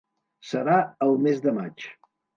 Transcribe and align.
Serà 0.51 0.79
el 1.09 1.13
mes 1.27 1.45
de 1.45 1.57
maig. 1.59 1.89